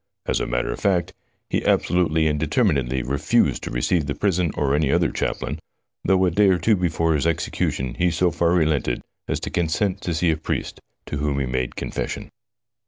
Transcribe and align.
As 0.25 0.39
a 0.39 0.47
matter 0.47 0.71
of 0.71 0.79
fact, 0.79 1.13
he 1.47 1.63
absolutely 1.63 2.25
and 2.25 2.39
determinedly 2.39 3.03
refused 3.03 3.61
to 3.61 3.69
receive 3.69 4.07
the 4.07 4.15
prison 4.15 4.49
or 4.55 4.73
any 4.73 4.91
other 4.91 5.11
chaplain, 5.11 5.59
though 6.03 6.25
a 6.25 6.31
day 6.31 6.47
or 6.47 6.57
two 6.57 6.75
before 6.75 7.13
his 7.13 7.27
execution 7.27 7.93
he 7.93 8.09
so 8.09 8.31
far 8.31 8.53
relented 8.55 9.03
as 9.27 9.39
to 9.41 9.51
consent 9.51 10.01
to 10.01 10.15
see 10.15 10.31
a 10.31 10.37
priest, 10.37 10.79
to 11.05 11.17
whom 11.17 11.37
he 11.39 11.45
made 11.45 11.75
confession. 11.75 12.31